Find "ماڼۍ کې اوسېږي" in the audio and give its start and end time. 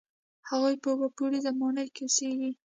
1.59-2.51